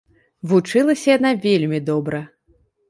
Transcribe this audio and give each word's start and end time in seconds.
Вучылася 0.53 1.07
яна 1.17 1.31
вельмі 1.47 1.85
добра. 1.93 2.27